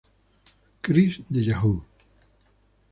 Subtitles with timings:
[0.81, 1.83] Chris de Yahoo!